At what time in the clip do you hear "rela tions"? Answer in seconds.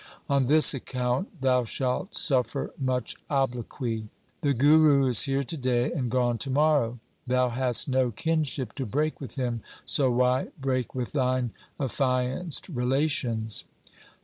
12.73-13.65